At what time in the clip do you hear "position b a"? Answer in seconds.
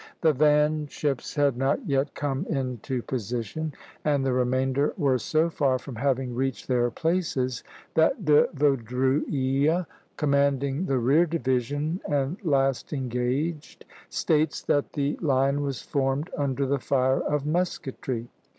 3.03-4.09